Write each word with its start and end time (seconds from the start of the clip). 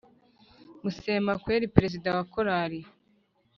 Musemakweri 0.81 1.71
president 1.75 2.15
wa 2.17 2.25
korari 2.33 2.79